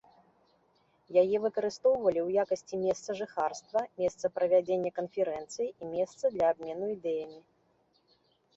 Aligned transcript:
Яе 1.21 1.37
выкарыстоўвалі 1.43 2.19
ў 2.27 2.45
якасці 2.45 2.75
месца 2.87 3.09
жыхарства, 3.21 3.79
месца 4.05 4.33
правядзення 4.39 4.91
канферэнцый 4.99 5.67
і 5.81 5.93
месца 5.95 6.23
для 6.35 6.45
абмену 6.57 6.85
ідэямі. 6.99 7.39